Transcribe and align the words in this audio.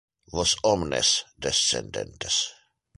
Vos 0.35 0.53
omnes, 0.73 1.11
descendentes. 1.47 2.43